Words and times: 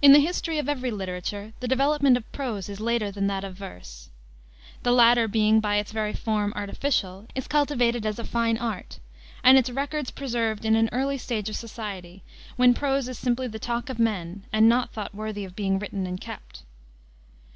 In 0.00 0.12
the 0.12 0.20
history 0.20 0.58
of 0.58 0.68
every 0.68 0.92
literature 0.92 1.52
the 1.58 1.66
development 1.66 2.16
of 2.16 2.30
prose 2.30 2.68
is 2.68 2.78
later 2.78 3.10
than 3.10 3.26
that 3.26 3.42
of 3.42 3.56
verse. 3.56 4.10
The 4.84 4.92
latter 4.92 5.26
being, 5.26 5.58
by 5.58 5.78
its 5.78 5.90
very 5.90 6.12
form, 6.12 6.52
artificial, 6.54 7.26
is 7.34 7.48
cultivated 7.48 8.06
as 8.06 8.20
a 8.20 8.24
fine 8.24 8.56
art, 8.58 9.00
and 9.42 9.58
its 9.58 9.70
records 9.70 10.12
preserved 10.12 10.64
in 10.64 10.76
an 10.76 10.88
early 10.92 11.18
stage 11.18 11.48
of 11.48 11.56
society, 11.56 12.22
when 12.54 12.74
prose 12.74 13.08
is 13.08 13.18
simply 13.18 13.48
the 13.48 13.58
talk 13.58 13.90
of 13.90 13.98
men, 13.98 14.44
and 14.52 14.68
not 14.68 14.92
thought 14.92 15.12
worthy 15.12 15.44
of 15.44 15.56
being 15.56 15.80
written 15.80 16.06
and 16.06 16.20
kept. 16.20 16.62